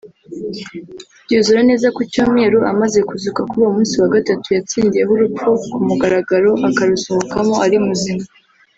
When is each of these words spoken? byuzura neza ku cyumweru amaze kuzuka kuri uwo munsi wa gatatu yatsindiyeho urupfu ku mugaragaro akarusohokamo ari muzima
byuzura 1.25 1.61
neza 1.69 1.87
ku 1.95 2.01
cyumweru 2.11 2.57
amaze 2.71 2.99
kuzuka 3.09 3.39
kuri 3.47 3.61
uwo 3.61 3.71
munsi 3.75 3.93
wa 4.01 4.09
gatatu 4.15 4.47
yatsindiyeho 4.55 5.11
urupfu 5.13 5.49
ku 5.71 5.79
mugaragaro 5.87 6.51
akarusohokamo 6.69 7.55
ari 7.65 7.77
muzima 7.87 8.23